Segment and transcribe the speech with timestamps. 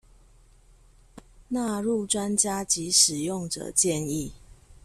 [1.51, 4.31] 納入專家及使用者建議